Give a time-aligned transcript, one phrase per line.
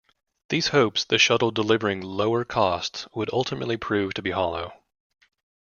[0.49, 4.73] These hopes the Shuttle delivering lower costs would ultimately prove to be hollow.